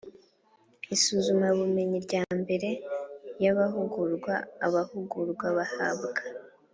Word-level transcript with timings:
Isuzumabumenyi 0.95 1.97
rya 2.05 2.23
mbere 2.39 2.69
y 3.43 3.45
amahugurwa 3.51 4.33
abahugurwa 4.65 5.45
bahabwa 5.57 6.21